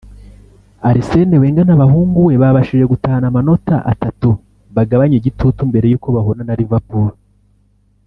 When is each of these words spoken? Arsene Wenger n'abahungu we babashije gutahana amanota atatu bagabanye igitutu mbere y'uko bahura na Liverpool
Arsene 0.89 1.35
Wenger 1.41 1.65
n'abahungu 1.67 2.19
we 2.27 2.33
babashije 2.41 2.85
gutahana 2.91 3.25
amanota 3.31 3.75
atatu 3.91 4.29
bagabanye 4.75 5.15
igitutu 5.17 5.61
mbere 5.69 5.85
y'uko 5.91 6.07
bahura 6.15 6.41
na 6.45 6.57
Liverpool 6.61 7.11